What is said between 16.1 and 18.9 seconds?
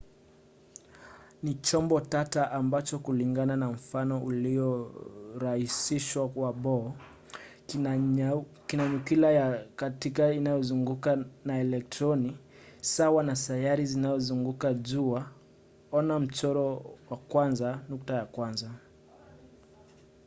mchoro 1.1